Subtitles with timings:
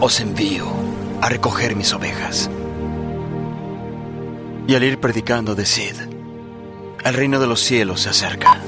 [0.00, 0.66] os envío
[1.20, 2.50] a recoger mis ovejas.
[4.66, 5.94] Y al ir predicando, decid,
[7.04, 8.58] el reino de los cielos se acerca.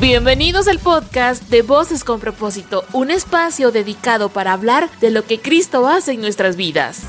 [0.00, 5.40] Bienvenidos al podcast de Voces con propósito, un espacio dedicado para hablar de lo que
[5.40, 7.06] Cristo hace en nuestras vidas.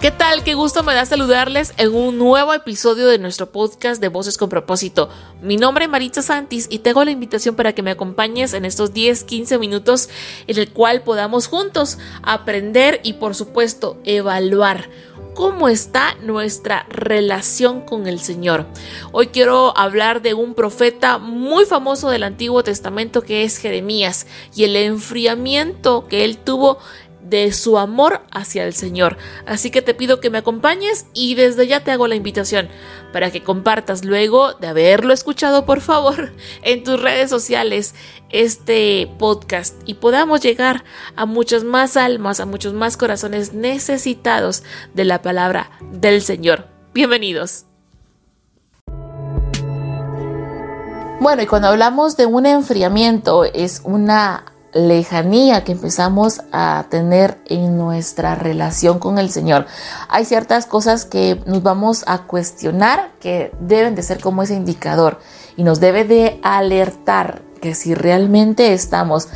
[0.00, 0.44] ¿Qué tal?
[0.44, 4.48] Qué gusto me da saludarles en un nuevo episodio de nuestro podcast de Voces con
[4.48, 5.10] propósito.
[5.42, 8.94] Mi nombre es Maritza Santis y tengo la invitación para que me acompañes en estos
[8.94, 10.08] 10-15 minutos
[10.46, 14.88] en el cual podamos juntos aprender y por supuesto evaluar
[15.34, 18.66] cómo está nuestra relación con el Señor.
[19.12, 24.64] Hoy quiero hablar de un profeta muy famoso del Antiguo Testamento que es Jeremías y
[24.64, 26.78] el enfriamiento que él tuvo
[27.30, 29.16] de su amor hacia el Señor.
[29.46, 32.68] Así que te pido que me acompañes y desde ya te hago la invitación
[33.12, 37.94] para que compartas luego de haberlo escuchado, por favor, en tus redes sociales
[38.28, 40.84] este podcast y podamos llegar
[41.16, 44.62] a muchas más almas, a muchos más corazones necesitados
[44.94, 46.66] de la palabra del Señor.
[46.92, 47.66] Bienvenidos.
[51.20, 57.76] Bueno, y cuando hablamos de un enfriamiento es una lejanía que empezamos a tener en
[57.76, 59.66] nuestra relación con el Señor.
[60.08, 65.18] Hay ciertas cosas que nos vamos a cuestionar que deben de ser como ese indicador
[65.56, 69.28] y nos debe de alertar que si realmente estamos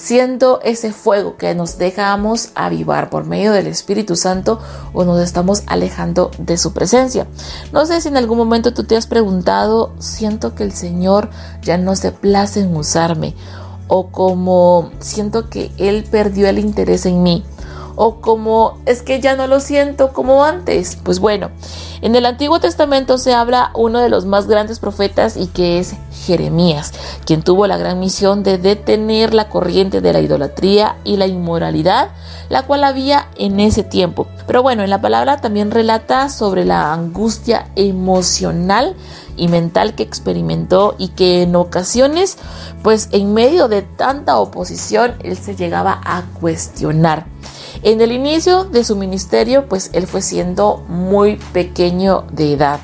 [0.00, 4.58] siendo ese fuego que nos dejamos avivar por medio del Espíritu Santo
[4.94, 7.26] o nos estamos alejando de su presencia.
[7.70, 11.28] No sé si en algún momento tú te has preguntado, siento que el Señor
[11.60, 13.34] ya no se place en usarme
[13.92, 17.44] o como siento que él perdió el interés en mí
[17.96, 20.96] o como es que ya no lo siento como antes.
[21.02, 21.50] Pues bueno,
[22.00, 25.94] en el Antiguo Testamento se habla uno de los más grandes profetas y que es
[26.26, 26.92] Jeremías,
[27.24, 32.10] quien tuvo la gran misión de detener la corriente de la idolatría y la inmoralidad,
[32.48, 34.26] la cual había en ese tiempo.
[34.46, 38.96] Pero bueno, en la palabra también relata sobre la angustia emocional
[39.36, 42.36] y mental que experimentó y que en ocasiones,
[42.82, 47.26] pues en medio de tanta oposición, él se llegaba a cuestionar.
[47.82, 52.80] En el inicio de su ministerio, pues él fue siendo muy pequeño de edad.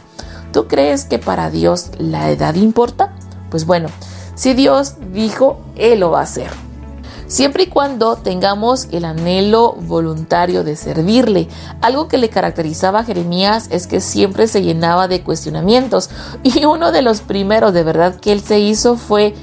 [0.53, 3.16] ¿Tú crees que para Dios la edad importa?
[3.51, 3.89] Pues bueno,
[4.35, 6.51] si Dios dijo, Él lo va a hacer
[7.27, 11.49] siempre y cuando tengamos el anhelo voluntario de servirle.
[11.81, 16.11] Algo que le caracterizaba a Jeremías es que siempre se llenaba de cuestionamientos
[16.43, 19.35] y uno de los primeros de verdad que él se hizo fue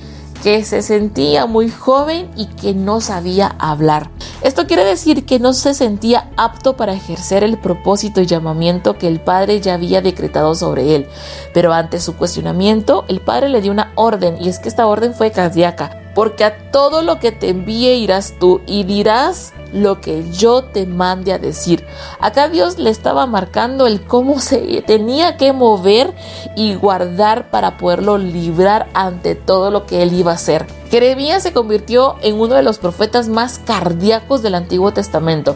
[0.44, 4.10] que se sentía muy joven y que no sabía hablar.
[4.42, 9.08] Esto quiere decir que no se sentía apto para ejercer el propósito y llamamiento que
[9.08, 11.08] el padre ya había decretado sobre él.
[11.54, 15.14] Pero ante su cuestionamiento, el padre le dio una orden y es que esta orden
[15.14, 20.30] fue cardíaca porque a todo lo que te envíe irás tú y dirás lo que
[20.32, 21.86] yo te mande a decir.
[22.20, 26.14] Acá Dios le estaba marcando el cómo se tenía que mover
[26.56, 30.68] y guardar para poderlo librar ante todo lo que él iba a hacer.
[30.92, 35.56] Jeremías se convirtió en uno de los profetas más cardíacos del Antiguo Testamento.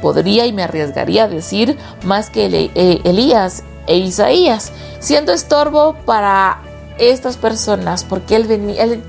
[0.00, 6.62] Podría y me arriesgaría a decir más que eh, Elías e Isaías, siendo estorbo para
[6.98, 9.02] estas personas porque él venía, él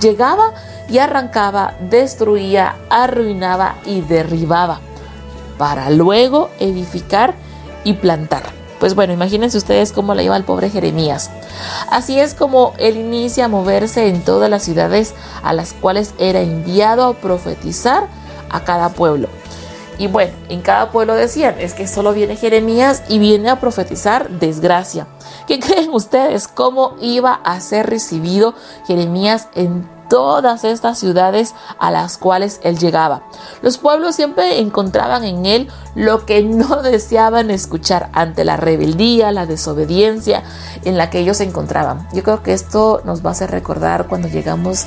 [0.00, 0.52] llegaba
[0.88, 4.80] y arrancaba, destruía, arruinaba y derribaba,
[5.58, 7.34] para luego edificar
[7.84, 8.42] y plantar.
[8.80, 11.30] Pues bueno, imagínense ustedes cómo le iba al pobre Jeremías.
[11.88, 15.14] Así es como él inicia a moverse en todas las ciudades
[15.44, 18.08] a las cuales era enviado a profetizar
[18.50, 19.28] a cada pueblo.
[19.98, 24.28] Y bueno, en cada pueblo decían, es que solo viene Jeremías y viene a profetizar
[24.30, 25.06] desgracia.
[25.46, 26.48] ¿Qué creen ustedes?
[26.48, 28.54] ¿Cómo iba a ser recibido
[28.86, 33.22] Jeremías en todas estas ciudades a las cuales él llegaba?
[33.60, 39.46] Los pueblos siempre encontraban en él lo que no deseaban escuchar ante la rebeldía, la
[39.46, 40.42] desobediencia
[40.84, 42.08] en la que ellos se encontraban.
[42.12, 44.86] Yo creo que esto nos va a hacer recordar cuando llegamos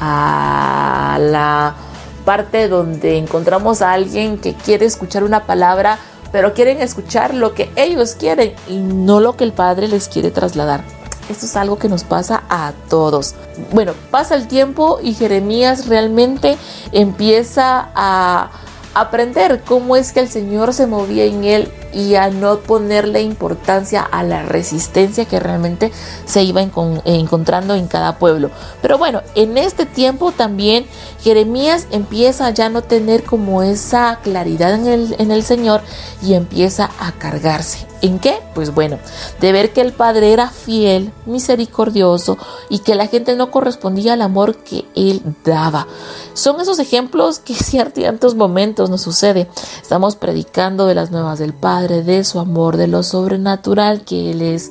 [0.00, 1.74] a la
[2.20, 5.98] parte donde encontramos a alguien que quiere escuchar una palabra
[6.32, 10.30] pero quieren escuchar lo que ellos quieren y no lo que el Padre les quiere
[10.30, 10.84] trasladar.
[11.28, 13.34] Esto es algo que nos pasa a todos.
[13.72, 16.56] Bueno, pasa el tiempo y Jeremías realmente
[16.92, 18.50] empieza a
[18.94, 24.02] aprender cómo es que el Señor se movía en él y a no ponerle importancia
[24.02, 25.92] a la resistencia que realmente
[26.24, 28.50] se iba encontrando en cada pueblo.
[28.82, 30.86] Pero bueno, en este tiempo también
[31.20, 35.82] Jeremías empieza ya no tener como esa claridad en el, en el Señor
[36.22, 37.90] y empieza a cargarse.
[38.02, 38.38] ¿En qué?
[38.54, 38.98] Pues bueno,
[39.40, 42.38] de ver que el Padre era fiel, misericordioso
[42.70, 45.86] y que la gente no correspondía al amor que Él daba.
[46.32, 47.54] Son esos ejemplos que
[47.94, 49.48] ciertos momentos nos sucede.
[49.80, 54.42] Estamos predicando de las nuevas del Padre, de su amor, de lo sobrenatural que Él
[54.42, 54.70] es.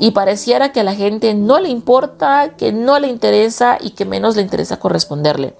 [0.00, 4.04] Y pareciera que a la gente no le importa, que no le interesa y que
[4.04, 5.54] menos le interesa corresponderle.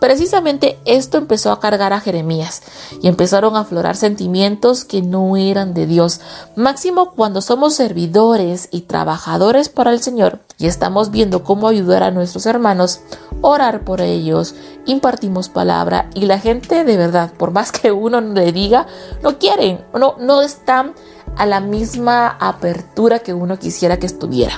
[0.00, 2.62] Precisamente esto empezó a cargar a Jeremías
[3.02, 6.20] y empezaron a aflorar sentimientos que no eran de Dios.
[6.56, 12.10] Máximo cuando somos servidores y trabajadores para el Señor y estamos viendo cómo ayudar a
[12.10, 13.00] nuestros hermanos,
[13.42, 14.54] orar por ellos,
[14.86, 18.86] impartimos palabra y la gente de verdad, por más que uno le diga,
[19.22, 20.94] no quieren, no, no están
[21.36, 24.56] a la misma apertura que uno quisiera que estuviera.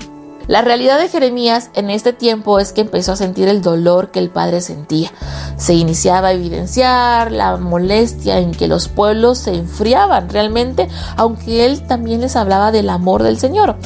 [0.48, 4.18] La realidad de Jeremías en este tiempo es que empezó a sentir el dolor que
[4.18, 5.12] el padre sentía.
[5.56, 11.86] Se iniciaba a evidenciar la molestia en que los pueblos se enfriaban realmente, aunque él
[11.86, 13.76] también les hablaba del amor del Señor,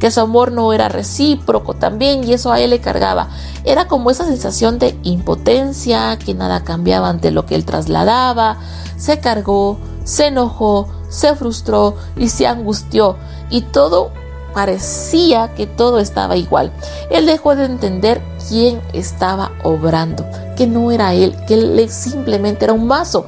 [0.00, 3.28] que su amor no era recíproco también y eso a él le cargaba.
[3.64, 8.56] Era como esa sensación de impotencia, que nada cambiaba ante lo que él trasladaba.
[8.96, 13.16] Se cargó, se enojó, se frustró y se angustió
[13.50, 14.12] y todo
[14.56, 16.72] parecía que todo estaba igual.
[17.10, 20.24] Él dejó de entender quién estaba obrando,
[20.56, 23.26] que no era él, que él simplemente era un vaso,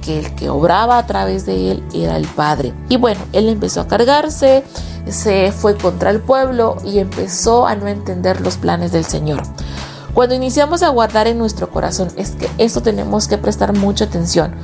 [0.00, 2.72] que el que obraba a través de él era el Padre.
[2.88, 4.62] Y bueno, él empezó a cargarse,
[5.08, 9.42] se fue contra el pueblo y empezó a no entender los planes del Señor.
[10.14, 14.54] Cuando iniciamos a guardar en nuestro corazón, es que esto tenemos que prestar mucha atención.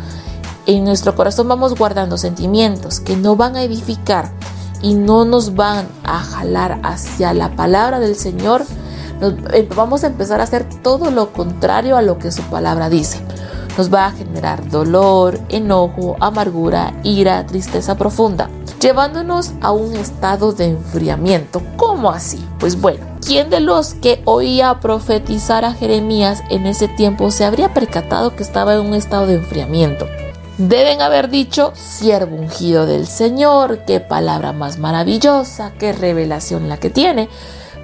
[0.67, 4.31] En nuestro corazón vamos guardando sentimientos que no van a edificar,
[4.87, 8.63] y no nos van a jalar hacia la palabra del Señor,
[9.53, 13.21] eh, vamos a empezar a hacer todo lo contrario a lo que su palabra dice.
[13.77, 18.49] Nos va a generar dolor, enojo, amargura, ira, tristeza profunda,
[18.81, 21.63] llevándonos a un estado de enfriamiento.
[21.77, 22.47] ¿Cómo así?
[22.61, 27.75] Pues bueno, ¿quién de los que oía profetizar a Jeremías en ese tiempo se habría
[27.75, 30.07] percatado que estaba en un estado de enfriamiento?
[30.59, 36.89] Deben haber dicho, siervo ungido del Señor, qué palabra más maravillosa, qué revelación la que
[36.89, 37.29] tiene.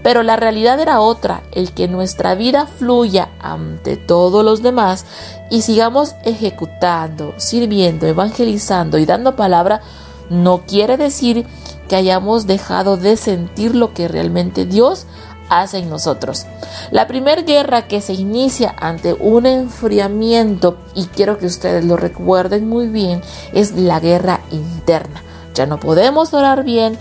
[0.03, 5.05] Pero la realidad era otra, el que nuestra vida fluya ante todos los demás
[5.51, 9.83] y sigamos ejecutando, sirviendo, evangelizando y dando palabra,
[10.31, 11.47] no quiere decir
[11.89, 15.07] que hayamos dejado de sentir lo que realmente Dios
[15.61, 16.47] hace en nosotros.
[16.91, 22.69] La primera guerra que se inicia ante un enfriamiento, y quiero que ustedes lo recuerden
[22.69, 23.21] muy bien,
[23.53, 25.23] es la guerra interna.
[25.55, 26.99] Ya no podemos orar bien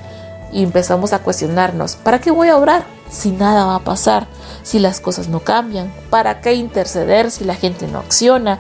[0.52, 4.28] y empezamos a cuestionarnos, ¿para qué voy a orar si nada va a pasar?
[4.64, 8.60] Si las cosas no cambian, ¿para qué interceder si la gente no acciona?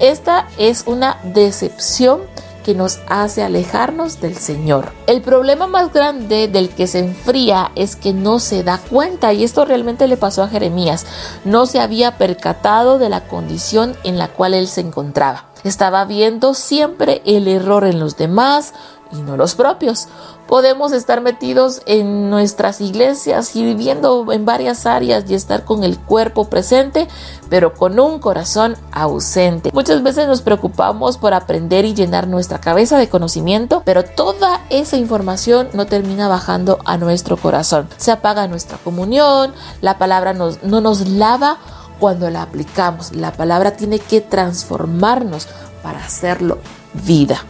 [0.00, 2.20] Esta es una decepción
[2.68, 4.92] que nos hace alejarnos del Señor.
[5.06, 9.42] El problema más grande del que se enfría es que no se da cuenta y
[9.42, 11.06] esto realmente le pasó a Jeremías.
[11.46, 15.46] No se había percatado de la condición en la cual él se encontraba.
[15.64, 18.74] Estaba viendo siempre el error en los demás,
[19.12, 20.08] y no los propios.
[20.46, 25.98] Podemos estar metidos en nuestras iglesias y viviendo en varias áreas y estar con el
[25.98, 27.06] cuerpo presente,
[27.50, 29.70] pero con un corazón ausente.
[29.74, 34.96] Muchas veces nos preocupamos por aprender y llenar nuestra cabeza de conocimiento, pero toda esa
[34.96, 37.88] información no termina bajando a nuestro corazón.
[37.96, 41.58] Se apaga nuestra comunión, la palabra nos, no nos lava
[41.98, 43.12] cuando la aplicamos.
[43.14, 45.46] La palabra tiene que transformarnos
[45.82, 46.58] para hacerlo
[47.04, 47.44] vida.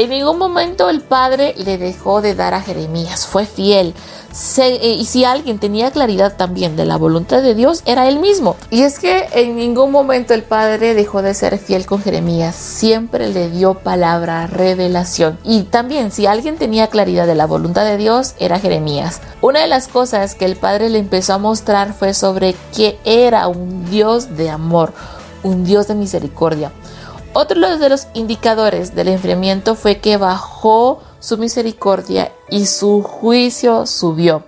[0.00, 3.92] En ningún momento el padre le dejó de dar a Jeremías, fue fiel.
[4.56, 8.56] Eh, y si alguien tenía claridad también de la voluntad de Dios, era él mismo.
[8.70, 13.28] Y es que en ningún momento el padre dejó de ser fiel con Jeremías, siempre
[13.28, 15.38] le dio palabra, revelación.
[15.44, 19.20] Y también si alguien tenía claridad de la voluntad de Dios, era Jeremías.
[19.42, 23.48] Una de las cosas que el padre le empezó a mostrar fue sobre que era
[23.48, 24.94] un Dios de amor,
[25.42, 26.72] un Dios de misericordia.
[27.32, 34.42] Otro de los indicadores del enfriamiento fue que bajó su misericordia y su juicio subió.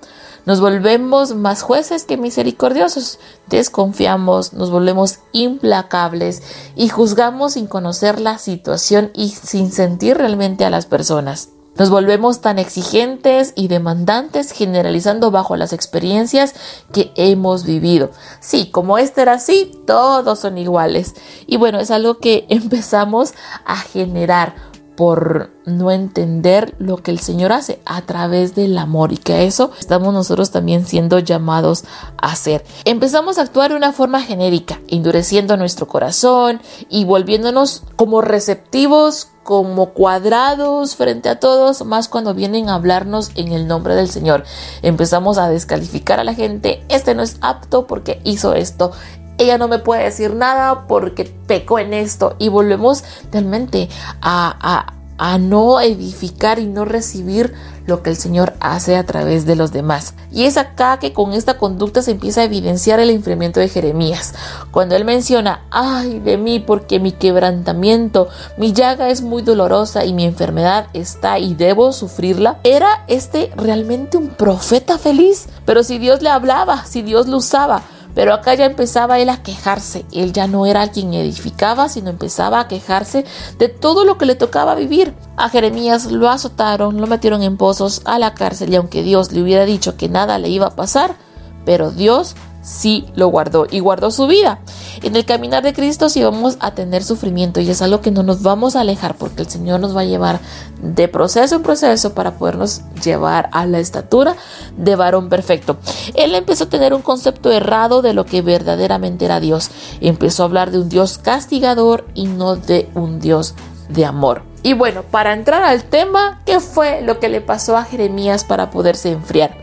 [0.46, 6.42] Nos volvemos más jueces que misericordiosos, desconfiamos, nos volvemos implacables
[6.74, 11.50] y juzgamos sin conocer la situación y sin sentir realmente a las personas.
[11.76, 16.55] Nos volvemos tan exigentes y demandantes generalizando bajo las experiencias
[16.93, 18.11] que hemos vivido.
[18.41, 21.14] Sí, como este era así, todos son iguales.
[21.47, 23.33] Y bueno, es algo que empezamos
[23.64, 29.16] a generar por no entender lo que el Señor hace a través del amor y
[29.16, 31.84] que eso estamos nosotros también siendo llamados
[32.18, 32.64] a hacer.
[32.84, 39.90] Empezamos a actuar de una forma genérica, endureciendo nuestro corazón y volviéndonos como receptivos como
[39.90, 44.44] cuadrados frente a todos, más cuando vienen a hablarnos en el nombre del Señor.
[44.82, 48.92] Empezamos a descalificar a la gente, este no es apto porque hizo esto,
[49.38, 53.88] ella no me puede decir nada porque pecó en esto y volvemos realmente
[54.20, 57.54] a, a, a no edificar y no recibir
[57.86, 60.14] lo que el Señor hace a través de los demás.
[60.30, 64.34] Y es acá que con esta conducta se empieza a evidenciar el enfriamiento de Jeremías.
[64.70, 70.12] Cuando él menciona, ay de mí porque mi quebrantamiento, mi llaga es muy dolorosa y
[70.12, 75.48] mi enfermedad está y debo sufrirla, ¿era este realmente un profeta feliz?
[75.64, 77.82] Pero si Dios le hablaba, si Dios lo usaba,
[78.14, 80.04] pero acá ya empezaba él a quejarse.
[80.12, 83.25] Él ya no era quien edificaba, sino empezaba a quejarse
[83.59, 85.14] de todo lo que le tocaba vivir.
[85.37, 89.42] A Jeremías lo azotaron, lo metieron en pozos, a la cárcel, y aunque Dios le
[89.42, 91.16] hubiera dicho que nada le iba a pasar,
[91.64, 94.61] pero Dios sí lo guardó y guardó su vida.
[95.02, 98.23] En el caminar de Cristo sí vamos a tener sufrimiento y es algo que no
[98.23, 100.40] nos vamos a alejar porque el Señor nos va a llevar
[100.81, 104.37] de proceso en proceso para podernos llevar a la estatura
[104.76, 105.76] de varón perfecto.
[106.14, 109.71] Él empezó a tener un concepto errado de lo que verdaderamente era Dios.
[110.00, 113.54] Empezó a hablar de un Dios castigador y no de un Dios
[113.88, 114.51] de amor.
[114.62, 118.71] Y bueno, para entrar al tema, ¿qué fue lo que le pasó a Jeremías para
[118.71, 119.57] poderse enfriar?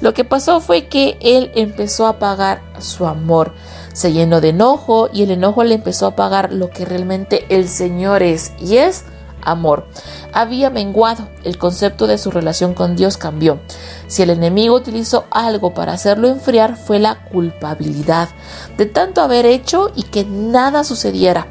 [0.00, 3.52] Lo que pasó fue que él empezó a apagar su amor,
[3.92, 7.68] se llenó de enojo y el enojo le empezó a apagar lo que realmente el
[7.68, 9.04] Señor es y es
[9.40, 9.86] amor.
[10.32, 13.60] Había menguado, el concepto de su relación con Dios cambió.
[14.06, 18.28] Si el enemigo utilizó algo para hacerlo enfriar fue la culpabilidad
[18.76, 21.46] de tanto haber hecho y que nada sucediera.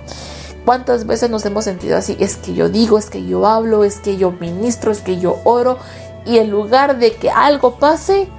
[0.65, 2.15] ¿Cuántas veces nos hemos sentido así?
[2.19, 5.39] Es que yo digo, es que yo hablo, es que yo ministro, es que yo
[5.43, 5.77] oro
[6.25, 8.29] y en lugar de que algo pase,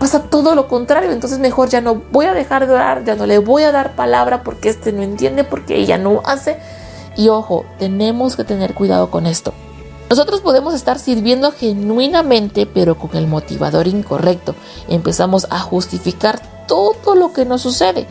[0.00, 1.12] pasa todo lo contrario.
[1.12, 3.94] Entonces mejor ya no voy a dejar de orar, ya no le voy a dar
[3.94, 6.58] palabra porque este no entiende, porque ella no hace.
[7.16, 9.52] Y ojo, tenemos que tener cuidado con esto.
[10.10, 14.54] Nosotros podemos estar sirviendo genuinamente, pero con el motivador incorrecto.
[14.88, 18.06] Empezamos a justificar todo lo que nos sucede.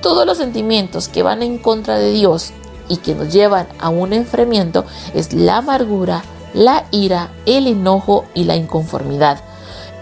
[0.00, 2.52] Todos los sentimientos que van en contra de Dios
[2.92, 4.84] y que nos llevan a un enfriamiento
[5.14, 6.22] es la amargura,
[6.52, 9.40] la ira, el enojo y la inconformidad.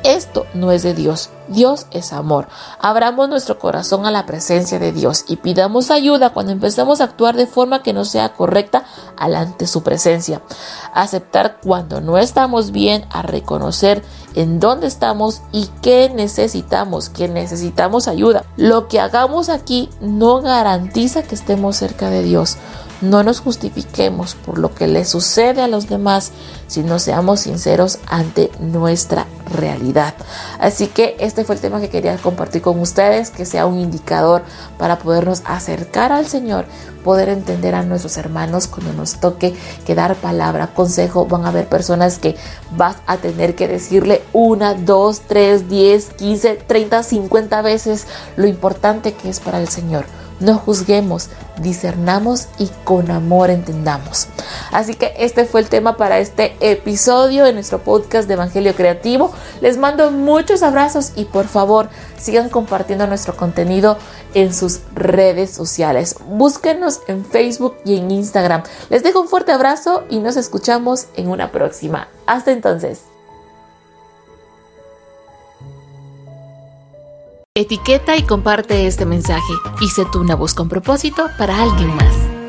[0.03, 1.31] Esto no es de Dios.
[1.49, 2.49] Dios es amor.
[2.81, 7.37] Abramos nuestro corazón a la presencia de Dios y pidamos ayuda cuando empezamos a actuar
[7.37, 8.85] de forma que no sea correcta
[9.17, 10.41] ante su presencia.
[10.95, 14.03] Aceptar cuando no estamos bien, a reconocer
[14.35, 18.45] en dónde estamos y qué necesitamos, que necesitamos ayuda.
[18.57, 22.57] Lo que hagamos aquí no garantiza que estemos cerca de Dios.
[23.01, 26.33] No nos justifiquemos por lo que le sucede a los demás,
[26.67, 30.15] sino seamos sinceros ante nuestra realidad.
[30.59, 34.43] Así que este fue el tema que quería compartir con ustedes, que sea un indicador
[34.77, 36.67] para podernos acercar al Señor,
[37.03, 39.55] poder entender a nuestros hermanos cuando nos toque
[39.87, 41.25] que dar palabra, consejo.
[41.25, 42.37] Van a haber personas que
[42.77, 49.15] vas a tener que decirle una, dos, tres, diez, quince, treinta, cincuenta veces lo importante
[49.15, 50.05] que es para el Señor
[50.41, 51.29] no juzguemos,
[51.63, 54.29] discernamos y con amor entendamos.
[54.73, 59.33] Así que este fue el tema para este episodio de nuestro podcast de Evangelio Creativo.
[59.61, 61.89] Les mando muchos abrazos y por favor
[62.19, 63.97] sigan compartiendo nuestro contenido
[64.35, 66.17] en sus redes sociales.
[66.27, 68.63] Búsquenos en Facebook y en Instagram.
[68.89, 72.09] Les dejo un fuerte abrazo y nos escuchamos en una próxima.
[72.27, 73.10] Hasta entonces.
[77.61, 79.53] Etiqueta y comparte este mensaje
[79.91, 82.40] sé tú una voz con propósito para alguien más.